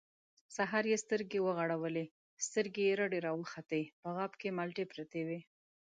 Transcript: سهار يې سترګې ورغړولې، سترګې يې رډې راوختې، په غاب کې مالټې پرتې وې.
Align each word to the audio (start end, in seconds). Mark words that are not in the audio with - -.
سهار 0.55 0.85
يې 0.91 0.97
سترګې 1.05 1.39
ورغړولې، 1.41 2.05
سترګې 2.45 2.83
يې 2.87 2.93
رډې 2.99 3.19
راوختې، 3.27 3.81
په 4.01 4.09
غاب 4.15 4.31
کې 4.39 4.55
مالټې 4.57 4.85
پرتې 4.91 5.21
وې. 5.27 5.39